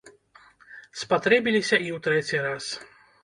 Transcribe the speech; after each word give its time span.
Спатрэбіліся 1.01 1.77
і 1.89 1.93
ў 1.95 1.97
трэці 2.05 2.37
раз. 2.49 2.65